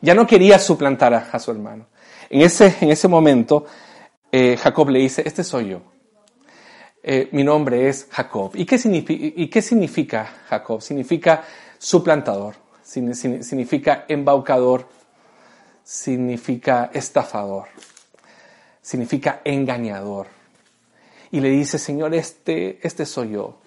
ya 0.00 0.14
no 0.14 0.26
quería 0.26 0.58
suplantar 0.58 1.12
a, 1.14 1.38
su 1.38 1.50
hermano. 1.50 1.86
En 2.30 2.42
ese, 2.42 2.74
en 2.80 2.90
ese 2.90 3.08
momento, 3.08 3.66
eh, 4.30 4.56
Jacob 4.56 4.90
le 4.90 5.00
dice, 5.00 5.22
este 5.26 5.42
soy 5.42 5.70
yo. 5.70 5.82
Eh, 7.02 7.28
mi 7.32 7.44
nombre 7.44 7.88
es 7.88 8.08
Jacob. 8.10 8.52
¿Y 8.54 8.64
qué, 8.64 8.80
¿Y 9.36 9.48
qué 9.48 9.62
significa 9.62 10.28
Jacob? 10.48 10.80
Significa 10.80 11.44
suplantador 11.78 12.65
significa 12.86 14.04
embaucador, 14.08 14.88
significa 15.82 16.90
estafador, 16.92 17.68
significa 18.80 19.40
engañador. 19.44 20.28
Y 21.32 21.40
le 21.40 21.50
dice, 21.50 21.78
Señor, 21.78 22.14
este, 22.14 22.78
este 22.86 23.04
soy 23.04 23.30
yo. 23.30 23.58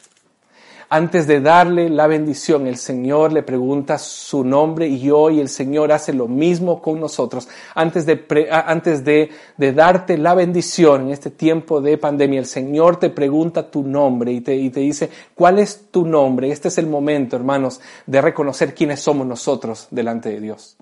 Antes 0.92 1.28
de 1.28 1.40
darle 1.40 1.88
la 1.88 2.08
bendición, 2.08 2.66
el 2.66 2.78
Señor 2.78 3.32
le 3.32 3.44
pregunta 3.44 4.00
su 4.00 4.44
nombre 4.44 4.88
y 4.88 5.12
hoy 5.12 5.40
el 5.40 5.48
Señor 5.48 5.92
hace 5.92 6.14
lo 6.14 6.28
mismo 6.28 6.82
con 6.82 7.00
nosotros. 7.00 7.48
Antes 7.76 8.08
de, 8.08 8.26
antes 8.52 9.06
de, 9.06 9.30
darte 9.58 10.18
la 10.18 10.34
bendición 10.34 11.04
en 11.04 11.10
este 11.12 11.30
tiempo 11.30 11.80
de 11.80 12.00
pandemia, 12.00 12.40
el 12.40 12.48
Señor 12.48 12.98
te 12.98 13.12
pregunta 13.12 13.70
tu 13.70 13.84
nombre 13.84 14.32
y 14.32 14.42
te, 14.42 14.56
y 14.56 14.72
te 14.72 14.80
dice, 14.80 15.12
¿cuál 15.36 15.60
es 15.60 15.92
tu 15.92 16.08
nombre? 16.08 16.50
Este 16.50 16.70
es 16.70 16.80
el 16.80 16.88
momento, 16.88 17.36
hermanos, 17.36 17.80
de 18.08 18.20
reconocer 18.20 18.74
quiénes 18.74 19.00
somos 19.00 19.28
nosotros 19.28 19.88
delante 19.92 20.30
de 20.30 20.40
Dios. 20.40 20.76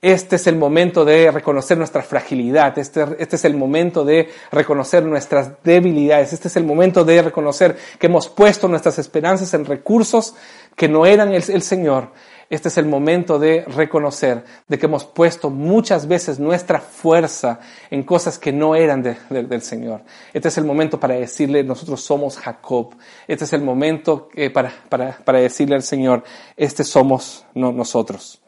Este 0.00 0.36
es 0.36 0.46
el 0.46 0.54
momento 0.54 1.04
de 1.04 1.28
reconocer 1.32 1.76
nuestra 1.76 2.02
fragilidad, 2.02 2.78
este, 2.78 3.04
este, 3.18 3.34
es 3.34 3.44
el 3.44 3.56
momento 3.56 4.04
de 4.04 4.28
reconocer 4.52 5.04
nuestras 5.04 5.60
debilidades, 5.64 6.32
este 6.32 6.46
es 6.46 6.54
el 6.54 6.62
momento 6.62 7.04
de 7.04 7.20
reconocer 7.20 7.76
que 7.98 8.06
hemos 8.06 8.28
puesto 8.28 8.68
nuestras 8.68 9.00
esperanzas 9.00 9.54
en 9.54 9.64
recursos 9.64 10.36
que 10.76 10.88
no 10.88 11.04
eran 11.04 11.32
el, 11.34 11.62
Señor. 11.62 12.12
Este 12.48 12.68
es 12.68 12.78
el 12.78 12.86
momento 12.86 13.40
de 13.40 13.64
reconocer 13.64 14.44
de 14.68 14.78
que 14.78 14.86
hemos 14.86 15.04
puesto 15.04 15.50
muchas 15.50 16.06
veces 16.06 16.38
nuestra 16.38 16.78
fuerza 16.78 17.58
en 17.90 18.04
cosas 18.04 18.38
que 18.38 18.52
no 18.52 18.76
eran 18.76 19.02
del 19.02 19.62
Señor. 19.62 20.02
Este 20.32 20.46
es 20.46 20.56
el 20.58 20.64
momento 20.64 21.00
para 21.00 21.16
decirle, 21.16 21.64
nosotros 21.64 22.00
somos 22.02 22.38
Jacob. 22.38 22.94
Este 23.26 23.44
es 23.44 23.52
el 23.52 23.62
momento 23.62 24.28
para, 24.54 24.72
para, 24.88 25.18
para 25.24 25.40
decirle 25.40 25.74
al 25.74 25.82
Señor, 25.82 26.22
este 26.56 26.84
somos 26.84 27.44
nosotros. 27.54 28.40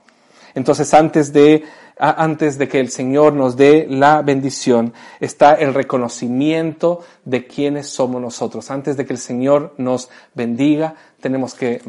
Entonces, 0.55 0.93
antes 0.95 1.33
de, 1.33 1.65
antes 1.97 2.59
de 2.59 2.69
que 2.69 2.81
el 2.81 2.91
Señor 2.91 3.33
nos 3.35 3.57
dé 3.57 3.87
la 3.89 4.23
bendición, 4.23 4.93
está 5.21 5.55
el 5.55 5.75
reconocimiento 5.75 7.01
de 7.25 7.47
quiénes 7.47 7.89
somos 7.89 8.21
nosotros. 8.21 8.71
Antes 8.71 8.97
de 8.97 9.07
que 9.07 9.13
el 9.13 9.19
Señor 9.19 9.75
nos 9.79 10.11
bendiga, 10.35 10.95
tenemos 11.21 11.55
que 11.55 11.81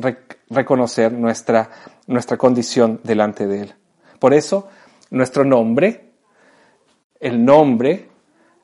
reconocer 0.49 1.11
nuestra, 1.11 1.69
nuestra 2.07 2.37
condición 2.37 2.99
delante 3.03 3.47
de 3.47 3.61
Él. 3.61 3.73
Por 4.19 4.33
eso, 4.33 4.67
nuestro 5.09 5.43
nombre, 5.43 6.11
el 7.19 7.43
nombre 7.43 8.09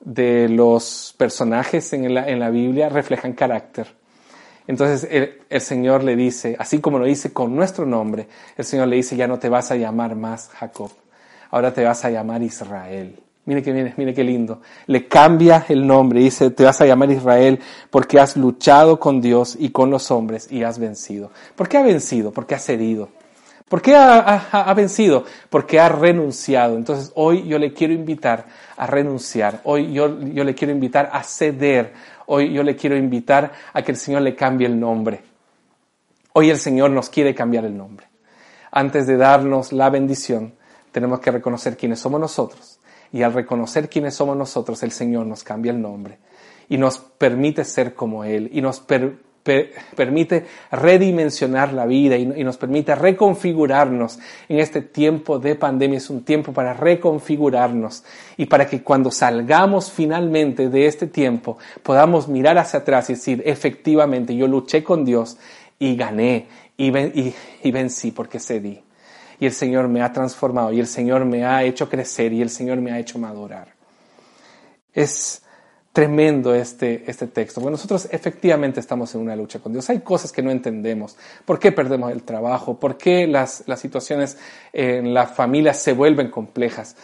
de 0.00 0.48
los 0.48 1.14
personajes 1.18 1.92
en 1.92 2.14
la, 2.14 2.28
en 2.28 2.38
la 2.38 2.50
Biblia 2.50 2.88
reflejan 2.88 3.32
carácter. 3.32 3.97
Entonces 4.68 5.08
el, 5.48 5.60
Señor 5.62 6.04
le 6.04 6.14
dice, 6.14 6.54
así 6.58 6.78
como 6.78 6.98
lo 6.98 7.06
dice 7.06 7.32
con 7.32 7.56
nuestro 7.56 7.86
nombre, 7.86 8.28
el 8.56 8.64
Señor 8.66 8.86
le 8.88 8.96
dice, 8.96 9.16
ya 9.16 9.26
no 9.26 9.38
te 9.38 9.48
vas 9.48 9.70
a 9.70 9.76
llamar 9.76 10.14
más 10.14 10.50
Jacob, 10.50 10.90
ahora 11.50 11.72
te 11.72 11.82
vas 11.82 12.04
a 12.04 12.10
llamar 12.10 12.42
Israel. 12.42 13.18
Mire 13.46 13.62
que, 13.62 13.72
mire, 13.72 13.94
mire 13.96 14.12
qué 14.12 14.22
lindo. 14.22 14.60
Le 14.86 15.08
cambia 15.08 15.64
el 15.70 15.86
nombre, 15.86 16.20
dice, 16.20 16.50
te 16.50 16.64
vas 16.64 16.82
a 16.82 16.86
llamar 16.86 17.10
Israel 17.10 17.58
porque 17.88 18.20
has 18.20 18.36
luchado 18.36 19.00
con 19.00 19.22
Dios 19.22 19.56
y 19.58 19.70
con 19.70 19.90
los 19.90 20.10
hombres 20.10 20.52
y 20.52 20.62
has 20.64 20.78
vencido. 20.78 21.30
¿Por 21.56 21.66
qué 21.66 21.78
ha 21.78 21.82
vencido? 21.82 22.30
Porque 22.30 22.54
ha 22.54 22.58
cedido. 22.58 23.08
¿Por 23.68 23.80
qué 23.80 23.96
ha, 23.96 24.74
vencido? 24.74 25.24
Porque 25.48 25.80
ha 25.80 25.88
renunciado. 25.88 26.76
Entonces 26.76 27.12
hoy 27.14 27.46
yo 27.46 27.58
le 27.58 27.72
quiero 27.72 27.94
invitar 27.94 28.46
a 28.76 28.86
renunciar. 28.86 29.60
Hoy 29.64 29.92
yo, 29.92 30.20
yo 30.20 30.44
le 30.44 30.54
quiero 30.54 30.72
invitar 30.72 31.08
a 31.12 31.22
ceder. 31.22 31.92
Hoy 32.30 32.52
yo 32.52 32.62
le 32.62 32.76
quiero 32.76 32.94
invitar 32.94 33.52
a 33.72 33.80
que 33.80 33.92
el 33.92 33.96
Señor 33.96 34.20
le 34.20 34.36
cambie 34.36 34.66
el 34.66 34.78
nombre. 34.78 35.22
Hoy 36.34 36.50
el 36.50 36.58
Señor 36.58 36.90
nos 36.90 37.08
quiere 37.08 37.34
cambiar 37.34 37.64
el 37.64 37.74
nombre. 37.74 38.06
Antes 38.70 39.06
de 39.06 39.16
darnos 39.16 39.72
la 39.72 39.88
bendición, 39.88 40.52
tenemos 40.92 41.20
que 41.20 41.30
reconocer 41.30 41.78
quiénes 41.78 42.00
somos 42.00 42.20
nosotros. 42.20 42.80
Y 43.12 43.22
al 43.22 43.32
reconocer 43.32 43.88
quiénes 43.88 44.14
somos 44.14 44.36
nosotros, 44.36 44.82
el 44.82 44.92
Señor 44.92 45.24
nos 45.24 45.42
cambia 45.42 45.72
el 45.72 45.80
nombre 45.80 46.18
y 46.68 46.76
nos 46.76 46.98
permite 46.98 47.64
ser 47.64 47.94
como 47.94 48.24
Él 48.24 48.50
y 48.52 48.60
nos 48.60 48.80
permite 49.42 50.46
redimensionar 50.70 51.72
la 51.72 51.86
vida 51.86 52.16
y, 52.16 52.26
nos 52.26 52.56
permite 52.56 52.94
reconfigurarnos 52.94 54.18
en 54.48 54.58
este 54.58 54.82
tiempo 54.82 55.38
de 55.38 55.54
pandemia. 55.54 55.98
Es 55.98 56.10
un 56.10 56.24
tiempo 56.24 56.52
para 56.52 56.74
reconfigurarnos 56.74 58.04
y 58.36 58.46
para 58.46 58.66
que 58.66 58.82
cuando 58.82 59.10
salgamos 59.10 59.90
finalmente 59.90 60.68
de 60.68 60.86
este 60.86 61.06
tiempo 61.06 61.58
podamos 61.82 62.28
mirar 62.28 62.58
hacia 62.58 62.80
atrás 62.80 63.08
y 63.10 63.14
decir, 63.14 63.42
efectivamente, 63.46 64.36
yo 64.36 64.46
luché 64.46 64.84
con 64.84 65.04
Dios 65.04 65.38
y 65.78 65.96
gané 65.96 66.46
y, 66.76 66.92
y 67.62 67.70
vencí 67.70 68.10
porque 68.10 68.38
cedí. 68.38 68.82
Y 69.40 69.46
el 69.46 69.52
Señor 69.52 69.88
me 69.88 70.02
ha 70.02 70.12
transformado 70.12 70.72
y 70.72 70.80
el 70.80 70.86
Señor 70.86 71.24
me 71.24 71.44
ha 71.44 71.62
hecho 71.62 71.88
crecer 71.88 72.32
y 72.32 72.42
el 72.42 72.50
Señor 72.50 72.80
me 72.80 72.92
ha 72.92 72.98
hecho 72.98 73.18
madurar. 73.18 73.68
Es 74.92 75.42
tremendo 75.92 76.54
este, 76.54 77.04
este 77.10 77.26
texto. 77.26 77.60
Bueno, 77.60 77.76
nosotros 77.76 78.08
efectivamente 78.10 78.80
estamos 78.80 79.14
en 79.14 79.20
una 79.22 79.34
lucha 79.34 79.58
con 79.58 79.72
Dios. 79.72 79.88
Hay 79.90 80.00
cosas 80.00 80.32
que 80.32 80.42
no 80.42 80.50
entendemos. 80.50 81.16
¿Por 81.44 81.58
qué 81.58 81.72
perdemos 81.72 82.12
el 82.12 82.22
trabajo? 82.22 82.78
¿Por 82.78 82.96
qué 82.96 83.26
las, 83.26 83.64
las 83.66 83.80
situaciones 83.80 84.38
en 84.72 85.12
la 85.12 85.26
familia 85.26 85.74
se 85.74 85.92
vuelven 85.92 86.30
complejas? 86.30 86.96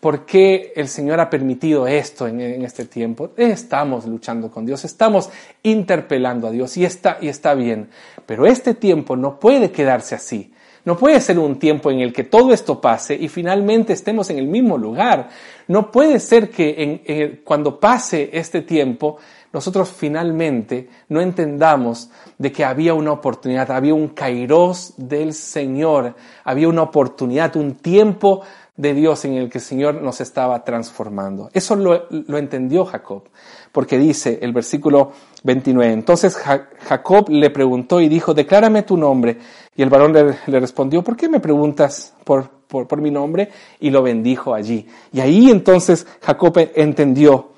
¿Por 0.00 0.24
qué 0.24 0.72
el 0.76 0.88
Señor 0.88 1.20
ha 1.20 1.28
permitido 1.28 1.86
esto 1.86 2.26
en, 2.26 2.40
en, 2.40 2.64
este 2.64 2.86
tiempo? 2.86 3.32
Estamos 3.36 4.06
luchando 4.06 4.50
con 4.50 4.64
Dios, 4.64 4.84
estamos 4.86 5.28
interpelando 5.62 6.48
a 6.48 6.50
Dios 6.50 6.76
y 6.78 6.86
está, 6.86 7.18
y 7.20 7.28
está 7.28 7.52
bien. 7.52 7.90
Pero 8.24 8.46
este 8.46 8.72
tiempo 8.74 9.14
no 9.14 9.38
puede 9.38 9.70
quedarse 9.70 10.14
así. 10.14 10.54
No 10.84 10.96
puede 10.96 11.20
ser 11.20 11.38
un 11.38 11.58
tiempo 11.58 11.90
en 11.90 12.00
el 12.00 12.12
que 12.12 12.24
todo 12.24 12.52
esto 12.52 12.80
pase 12.80 13.14
y 13.14 13.28
finalmente 13.28 13.92
estemos 13.92 14.30
en 14.30 14.38
el 14.38 14.46
mismo 14.46 14.78
lugar. 14.78 15.28
No 15.68 15.90
puede 15.90 16.18
ser 16.20 16.50
que 16.50 17.42
cuando 17.44 17.78
pase 17.78 18.30
este 18.32 18.62
tiempo 18.62 19.18
nosotros 19.52 19.90
finalmente 19.90 20.88
no 21.08 21.20
entendamos 21.20 22.10
de 22.38 22.52
que 22.52 22.64
había 22.64 22.94
una 22.94 23.10
oportunidad, 23.12 23.70
había 23.72 23.94
un 23.94 24.08
kairos 24.08 24.94
del 24.96 25.34
Señor, 25.34 26.14
había 26.44 26.68
una 26.68 26.82
oportunidad, 26.82 27.56
un 27.56 27.74
tiempo 27.74 28.42
de 28.80 28.94
Dios 28.94 29.26
en 29.26 29.34
el 29.34 29.50
que 29.50 29.58
el 29.58 29.64
Señor 29.64 30.00
nos 30.00 30.22
estaba 30.22 30.64
transformando. 30.64 31.50
Eso 31.52 31.76
lo, 31.76 32.06
lo 32.08 32.38
entendió 32.38 32.86
Jacob, 32.86 33.24
porque 33.72 33.98
dice 33.98 34.38
el 34.40 34.52
versículo 34.52 35.12
29. 35.44 35.92
Entonces 35.92 36.34
Jacob 36.34 37.28
le 37.28 37.50
preguntó 37.50 38.00
y 38.00 38.08
dijo, 38.08 38.32
declárame 38.32 38.82
tu 38.82 38.96
nombre. 38.96 39.36
Y 39.76 39.82
el 39.82 39.90
varón 39.90 40.14
le, 40.14 40.60
respondió, 40.60 41.02
¿por 41.02 41.14
qué 41.14 41.28
me 41.28 41.40
preguntas 41.40 42.14
por, 42.24 42.48
por, 42.66 42.88
por, 42.88 43.02
mi 43.02 43.10
nombre? 43.10 43.50
Y 43.80 43.90
lo 43.90 44.02
bendijo 44.02 44.54
allí. 44.54 44.86
Y 45.12 45.20
ahí 45.20 45.50
entonces 45.50 46.06
Jacob 46.22 46.54
entendió 46.74 47.50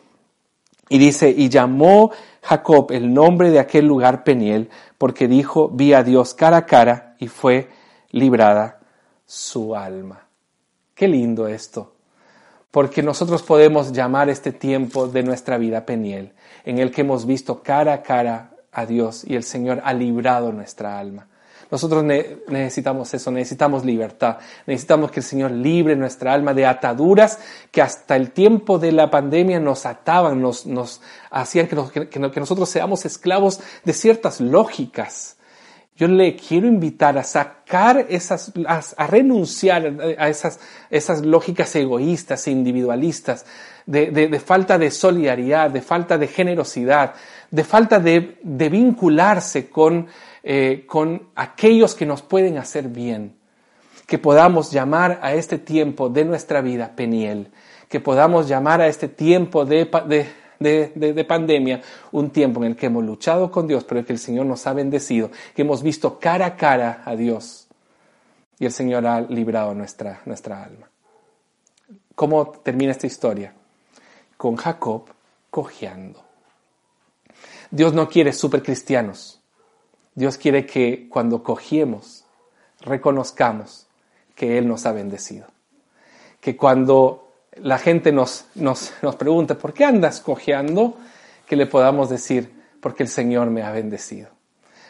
y 0.89 0.99
dice, 0.99 1.31
y 1.31 1.49
llamó 1.49 2.11
Jacob 2.43 2.91
el 2.91 3.15
nombre 3.15 3.51
de 3.51 3.61
aquel 3.61 3.87
lugar 3.87 4.25
Peniel, 4.25 4.71
porque 4.99 5.29
dijo, 5.29 5.69
vi 5.69 5.93
a 5.93 6.03
Dios 6.03 6.35
cara 6.35 6.57
a 6.57 6.67
cara 6.67 7.15
y 7.21 7.29
fue 7.29 7.69
librada 8.11 8.81
su 9.25 9.77
alma. 9.77 10.22
Qué 11.03 11.09
lindo 11.09 11.49
esto, 11.49 11.95
porque 12.71 13.03
nosotros 13.03 13.43
podemos 13.43 13.91
llamar 13.91 14.31
este 14.31 14.53
tiempo 14.53 15.09
de 15.09 15.25
nuestra 15.25 15.59
vida 15.59 15.85
Peniel, 15.85 16.33
en 16.65 16.79
el 16.79 16.93
que 16.93 17.01
hemos 17.01 17.27
visto 17.27 17.61
cara 17.61 17.93
a 17.93 18.03
cara 18.05 18.53
a 18.71 18.87
Dios 18.87 19.25
y 19.27 19.35
el 19.35 19.43
Señor 19.43 19.81
ha 19.83 19.95
librado 19.95 20.53
nuestra 20.53 21.01
alma. 21.01 21.27
Nosotros 21.73 22.05
necesitamos 22.05 23.13
eso, 23.15 23.33
necesitamos 23.33 23.85
libertad, 23.85 24.39
necesitamos 24.65 25.11
que 25.11 25.19
el 25.19 25.25
Señor 25.25 25.51
libre 25.51 25.97
nuestra 25.97 26.33
alma 26.33 26.55
de 26.55 26.67
ataduras 26.67 27.41
que 27.73 27.83
hasta 27.83 28.15
el 28.15 28.31
tiempo 28.31 28.79
de 28.79 28.93
la 28.93 29.11
pandemia 29.11 29.59
nos 29.59 29.87
ataban, 29.87 30.41
nos, 30.41 31.01
hacían 31.33 31.67
que 31.67 32.39
nosotros 32.39 32.69
seamos 32.69 33.05
esclavos 33.07 33.59
de 33.83 33.93
ciertas 33.93 34.41
lógicas 34.41 35.37
yo 35.97 36.09
le 36.09 36.37
quiero 36.37 36.67
invitar 36.67 37.19
a 37.19 37.23
sacar 37.23 38.07
esas, 38.09 38.53
a, 38.67 39.07
renunciar 39.07 39.95
a 40.19 40.29
esas, 40.29 40.59
esas 40.91 41.25
lógicas 41.25 41.75
egoístas 41.77 42.47
e 42.47 42.51
individualistas, 42.51 43.45
de, 43.87 44.41
falta 44.41 44.79
de 44.79 44.91
solidaridad, 44.91 45.71
de 45.71 45.83
falta 45.83 46.17
de 46.17 46.29
generosidad, 46.29 47.15
de 47.51 47.65
falta 47.65 47.99
de, 47.99 48.39
vincularse 48.43 49.69
con, 49.69 50.07
eh, 50.43 50.85
con 50.87 51.29
aquellos 51.35 51.95
que 51.95 52.07
nos 52.07 52.23
pueden 52.23 52.59
hacer 52.59 52.89
bien. 52.89 53.37
Que 54.07 54.19
podamos 54.19 54.71
llamar 54.71 55.21
a 55.23 55.35
este 55.35 55.59
tiempo 55.59 56.09
de 56.09 56.25
nuestra 56.25 56.61
vida 56.61 56.93
Peniel, 56.97 57.49
que 57.89 58.01
podamos 58.01 58.49
llamar 58.49 58.81
a 58.81 58.89
este 58.89 59.09
tiempo 59.09 59.65
de, 59.65 59.89
de, 60.07 60.27
pandemia, 61.27 61.81
un 62.13 62.31
tiempo 62.31 62.61
en 62.61 62.73
el 62.73 62.77
que 62.77 62.87
hemos 62.87 63.05
luchado 63.05 63.51
con 63.51 63.67
Dios, 63.67 63.85
pero 63.85 64.05
que 64.05 64.13
el 64.13 64.19
Señor 64.19 64.47
nos 64.47 64.67
ha 64.67 64.73
bendecido, 64.73 65.31
que 65.55 65.63
hemos 65.63 65.83
visto 65.83 66.19
cara 66.19 66.47
a 66.47 66.57
cara 66.57 67.03
a 67.05 67.17
Dios 67.17 67.69
y 68.59 68.65
el 68.65 68.73
Señor 68.73 69.07
ha 69.07 69.21
librado 69.21 69.75
nuestra, 69.75 70.23
nuestra 70.25 70.63
alma. 70.63 70.89
¿Cómo 72.15 72.51
termina 72.51 72.93
esta 72.93 73.07
historia? 73.07 73.55
Con 74.37 74.57
Jacob 74.57 75.07
cojeando. 75.51 76.23
Dios 77.71 77.93
no 77.93 78.09
quiere 78.09 78.33
supercristianos. 78.33 79.41
Dios 80.15 80.37
quiere 80.37 80.67
que 80.67 81.09
cuando 81.09 81.43
cogiemos, 81.43 82.25
reconozcamos 82.81 83.87
que 84.35 84.59
Él 84.59 84.69
nos 84.69 84.87
ha 84.87 84.93
bendecido. 84.93 85.47
Que 86.41 86.57
cuando 86.57 87.22
la 87.57 87.79
gente 87.79 88.13
nos, 88.13 88.47
nos, 88.55 88.93
nos 89.03 89.17
pregunta, 89.17 89.57
¿por 89.59 89.73
qué 89.73 89.85
andas 89.85 90.21
cojeando? 90.21 90.97
Que 91.47 91.57
le 91.57 91.67
podamos 91.67 92.09
decir, 92.09 92.51
porque 92.81 93.03
el 93.03 93.09
Señor 93.09 93.51
me 93.51 93.63
ha 93.63 93.71
bendecido, 93.73 94.31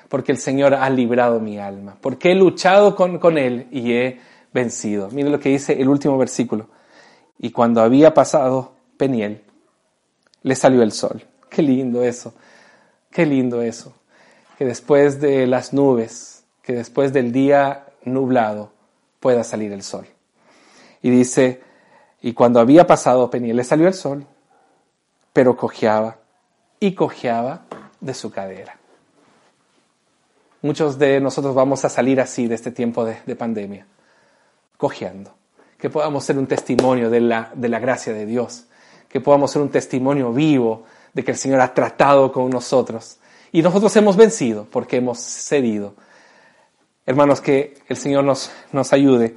porque 0.08 0.32
el 0.32 0.38
Señor 0.38 0.74
ha 0.74 0.88
librado 0.90 1.40
mi 1.40 1.58
alma, 1.58 1.96
porque 2.00 2.32
he 2.32 2.34
luchado 2.34 2.94
con, 2.94 3.18
con 3.18 3.38
Él 3.38 3.66
y 3.70 3.92
he 3.92 4.20
vencido. 4.52 5.08
Mire 5.10 5.30
lo 5.30 5.40
que 5.40 5.48
dice 5.48 5.80
el 5.80 5.88
último 5.88 6.16
versículo. 6.18 6.68
Y 7.38 7.50
cuando 7.50 7.80
había 7.80 8.14
pasado 8.14 8.72
Peniel, 8.96 9.42
le 10.42 10.54
salió 10.54 10.82
el 10.82 10.92
sol. 10.92 11.24
Qué 11.48 11.62
lindo 11.62 12.02
eso, 12.02 12.34
qué 13.10 13.26
lindo 13.26 13.62
eso. 13.62 13.94
Que 14.56 14.64
después 14.64 15.20
de 15.20 15.46
las 15.46 15.72
nubes, 15.72 16.44
que 16.62 16.74
después 16.74 17.12
del 17.12 17.32
día 17.32 17.86
nublado, 18.04 18.72
pueda 19.18 19.42
salir 19.44 19.72
el 19.72 19.82
sol. 19.82 20.06
Y 21.02 21.10
dice, 21.10 21.62
y 22.22 22.32
cuando 22.32 22.60
había 22.60 22.86
pasado 22.86 23.28
Peniel 23.28 23.56
le 23.56 23.64
salió 23.64 23.88
el 23.88 23.94
sol, 23.94 24.24
pero 25.32 25.56
cojeaba 25.56 26.18
y 26.78 26.94
cojeaba 26.94 27.62
de 28.00 28.14
su 28.14 28.30
cadera. 28.30 28.76
Muchos 30.62 30.98
de 30.98 31.20
nosotros 31.20 31.54
vamos 31.54 31.84
a 31.84 31.88
salir 31.88 32.20
así 32.20 32.46
de 32.46 32.54
este 32.54 32.70
tiempo 32.70 33.04
de, 33.04 33.34
pandemia, 33.34 33.86
cojeando. 34.76 35.34
Que 35.76 35.90
podamos 35.90 36.22
ser 36.22 36.38
un 36.38 36.46
testimonio 36.46 37.10
de 37.10 37.20
la, 37.20 37.50
de 37.54 37.68
la 37.68 37.80
gracia 37.80 38.12
de 38.12 38.24
Dios, 38.24 38.66
que 39.08 39.20
podamos 39.20 39.50
ser 39.50 39.60
un 39.60 39.70
testimonio 39.70 40.32
vivo 40.32 40.84
de 41.12 41.24
que 41.24 41.32
el 41.32 41.36
Señor 41.36 41.60
ha 41.60 41.74
tratado 41.74 42.30
con 42.30 42.48
nosotros. 42.50 43.18
Y 43.50 43.62
nosotros 43.62 43.94
hemos 43.96 44.16
vencido 44.16 44.68
porque 44.70 44.98
hemos 44.98 45.18
cedido. 45.18 45.94
Hermanos, 47.04 47.40
que 47.40 47.74
el 47.88 47.96
Señor 47.96 48.22
nos, 48.22 48.52
nos 48.70 48.92
ayude 48.92 49.34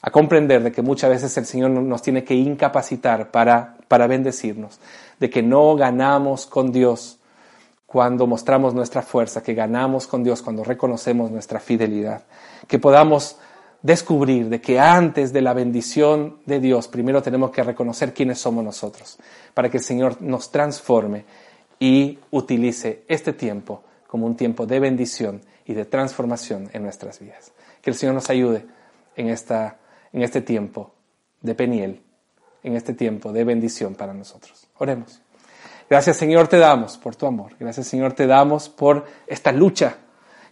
a 0.00 0.10
comprender 0.10 0.62
de 0.62 0.72
que 0.72 0.82
muchas 0.82 1.10
veces 1.10 1.36
el 1.36 1.46
Señor 1.46 1.70
nos 1.70 2.02
tiene 2.02 2.24
que 2.24 2.34
incapacitar 2.34 3.30
para, 3.30 3.76
para 3.88 4.06
bendecirnos, 4.06 4.78
de 5.18 5.30
que 5.30 5.42
no 5.42 5.74
ganamos 5.74 6.46
con 6.46 6.72
Dios 6.72 7.18
cuando 7.86 8.26
mostramos 8.26 8.74
nuestra 8.74 9.02
fuerza, 9.02 9.42
que 9.42 9.54
ganamos 9.54 10.06
con 10.06 10.22
Dios 10.22 10.42
cuando 10.42 10.62
reconocemos 10.62 11.30
nuestra 11.30 11.58
fidelidad, 11.58 12.22
que 12.66 12.78
podamos 12.78 13.38
descubrir 13.82 14.48
de 14.48 14.60
que 14.60 14.78
antes 14.78 15.32
de 15.32 15.40
la 15.40 15.54
bendición 15.54 16.38
de 16.46 16.60
Dios, 16.60 16.88
primero 16.88 17.22
tenemos 17.22 17.50
que 17.50 17.62
reconocer 17.62 18.12
quiénes 18.12 18.38
somos 18.38 18.64
nosotros, 18.64 19.18
para 19.54 19.70
que 19.70 19.78
el 19.78 19.82
Señor 19.82 20.20
nos 20.20 20.50
transforme 20.50 21.24
y 21.80 22.18
utilice 22.30 23.04
este 23.08 23.32
tiempo 23.32 23.82
como 24.06 24.26
un 24.26 24.36
tiempo 24.36 24.66
de 24.66 24.80
bendición 24.80 25.40
y 25.64 25.74
de 25.74 25.84
transformación 25.84 26.70
en 26.72 26.82
nuestras 26.82 27.20
vidas. 27.20 27.52
Que 27.80 27.90
el 27.90 27.96
Señor 27.96 28.14
nos 28.14 28.30
ayude 28.30 28.66
en 29.16 29.28
esta 29.28 29.76
en 30.12 30.22
este 30.22 30.40
tiempo 30.40 30.94
de 31.40 31.54
Peniel, 31.54 32.02
en 32.62 32.76
este 32.76 32.94
tiempo 32.94 33.32
de 33.32 33.44
bendición 33.44 33.94
para 33.94 34.14
nosotros. 34.14 34.68
Oremos. 34.78 35.20
Gracias 35.88 36.16
Señor 36.16 36.48
te 36.48 36.58
damos 36.58 36.98
por 36.98 37.16
tu 37.16 37.26
amor. 37.26 37.52
Gracias 37.58 37.86
Señor 37.86 38.12
te 38.12 38.26
damos 38.26 38.68
por 38.68 39.06
esta 39.26 39.52
lucha. 39.52 39.96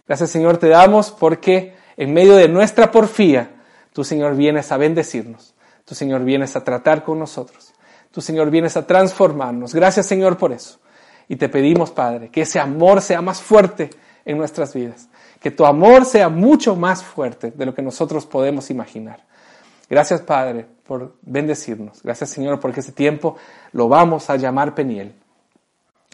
Gracias 0.07 0.29
Señor 0.31 0.57
te 0.57 0.67
damos 0.67 1.11
porque 1.11 1.75
en 1.95 2.13
medio 2.13 2.35
de 2.35 2.47
nuestra 2.47 2.91
porfía, 2.91 3.51
tú 3.93 4.03
Señor 4.03 4.35
vienes 4.35 4.71
a 4.71 4.77
bendecirnos. 4.77 5.53
Tu 5.85 5.95
Señor 5.95 6.23
vienes 6.23 6.55
a 6.55 6.63
tratar 6.63 7.03
con 7.03 7.19
nosotros. 7.19 7.73
Tu 8.11 8.21
Señor 8.21 8.49
vienes 8.49 8.77
a 8.77 8.87
transformarnos. 8.87 9.75
Gracias 9.75 10.07
Señor 10.07 10.37
por 10.37 10.51
eso. 10.51 10.79
Y 11.27 11.35
te 11.35 11.49
pedimos 11.49 11.91
Padre 11.91 12.29
que 12.29 12.41
ese 12.41 12.59
amor 12.59 13.01
sea 13.01 13.21
más 13.21 13.41
fuerte 13.41 13.91
en 14.25 14.37
nuestras 14.37 14.73
vidas. 14.73 15.07
Que 15.39 15.51
tu 15.51 15.65
amor 15.65 16.05
sea 16.05 16.29
mucho 16.29 16.75
más 16.75 17.03
fuerte 17.03 17.51
de 17.51 17.65
lo 17.65 17.75
que 17.75 17.83
nosotros 17.83 18.25
podemos 18.25 18.71
imaginar. 18.71 19.26
Gracias, 19.89 20.21
Padre, 20.21 20.65
por 20.85 21.15
bendecirnos. 21.21 22.01
Gracias, 22.03 22.29
Señor, 22.29 22.59
porque 22.59 22.81
ese 22.81 22.91
tiempo 22.91 23.37
lo 23.71 23.87
vamos 23.87 24.29
a 24.29 24.35
llamar 24.35 24.75
Peniel. 24.75 25.13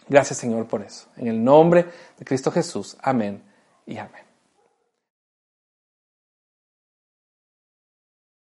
Gracias, 0.08 0.38
Señor, 0.38 0.66
por 0.66 0.82
eso. 0.82 1.08
En 1.16 1.28
el 1.28 1.42
nombre 1.42 1.86
de 2.18 2.24
Cristo 2.24 2.50
Jesús. 2.50 2.96
Amén 3.00 3.42
y 3.86 3.96
amén. 3.96 4.33